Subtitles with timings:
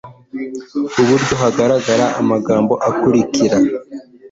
[1.01, 3.57] iburyo hagaragara amagambo akurikira